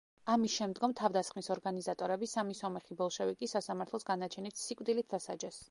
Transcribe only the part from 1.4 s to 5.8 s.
ორგანიზატორები, სამი სომეხი ბოლშევიკი, სასამართლოს განაჩენით სიკვდილით დასაჯეს.